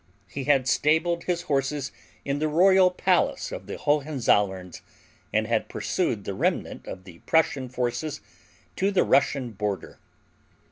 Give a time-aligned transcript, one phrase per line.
[0.25, 1.91] He had stabled his horses
[2.25, 4.81] in the royal palace of the Hohenzollerns
[5.31, 8.19] and had pursued the remnant of the Prussian forces
[8.77, 9.99] to the Russian border.